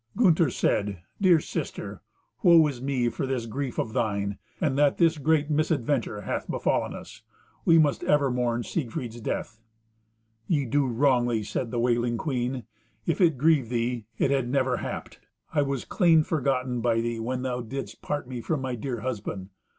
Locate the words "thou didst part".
17.43-18.27